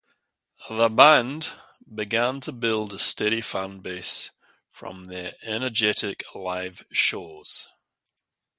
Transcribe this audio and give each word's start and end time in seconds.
The 0.67 0.89
band 0.89 1.51
began 1.93 2.39
to 2.39 2.51
build 2.51 2.91
a 2.91 2.97
steady 2.97 3.39
fan 3.39 3.81
base 3.81 4.31
from 4.71 5.05
their 5.05 5.35
energetic 5.43 6.23
live 6.33 6.83
shows. 6.91 7.67